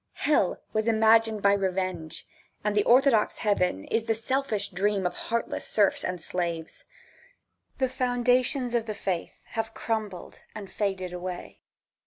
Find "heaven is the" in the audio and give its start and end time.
3.37-4.15